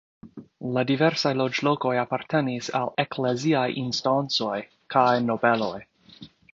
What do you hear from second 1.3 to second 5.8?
loĝlokoj apartenis al ekleziaj instancoj kaj nobeloj.